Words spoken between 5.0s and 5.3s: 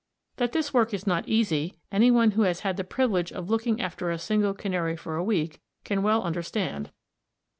a